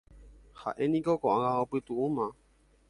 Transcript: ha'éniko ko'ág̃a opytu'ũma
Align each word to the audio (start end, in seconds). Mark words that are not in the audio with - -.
ha'éniko 0.61 1.13
ko'ág̃a 1.27 1.51
opytu'ũma 1.67 2.27